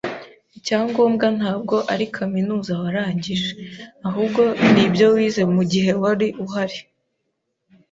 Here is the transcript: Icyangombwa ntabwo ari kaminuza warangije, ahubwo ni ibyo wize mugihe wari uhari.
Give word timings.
Icyangombwa 0.57 1.25
ntabwo 1.37 1.75
ari 1.93 2.05
kaminuza 2.15 2.71
warangije, 2.81 3.51
ahubwo 4.07 4.41
ni 4.71 4.81
ibyo 4.85 5.05
wize 5.15 5.43
mugihe 5.55 5.91
wari 6.01 6.27
uhari. 6.43 6.79